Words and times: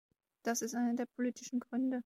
Das 0.41 0.63
ist 0.63 0.73
einer 0.73 0.95
der 0.95 1.05
politischen 1.05 1.59
Gründe. 1.59 1.99